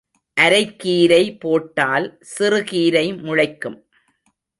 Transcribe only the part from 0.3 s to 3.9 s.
அரைக்கீரை போட்டால் சிறுகீரை முளைக்கும்.